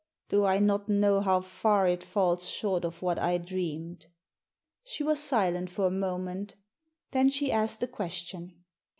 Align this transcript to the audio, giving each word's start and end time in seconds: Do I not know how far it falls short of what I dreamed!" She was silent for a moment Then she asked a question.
Do 0.29 0.45
I 0.45 0.57
not 0.57 0.89
know 0.89 1.19
how 1.21 1.41
far 1.41 1.87
it 1.87 2.01
falls 2.03 2.49
short 2.49 2.83
of 2.85 3.03
what 3.03 3.19
I 3.19 3.37
dreamed!" 3.37 4.07
She 4.83 5.03
was 5.03 5.19
silent 5.21 5.69
for 5.69 5.85
a 5.85 5.91
moment 5.91 6.55
Then 7.11 7.29
she 7.29 7.51
asked 7.51 7.83
a 7.83 7.87
question. 7.87 8.63